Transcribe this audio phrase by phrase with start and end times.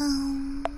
[0.00, 0.71] 嗯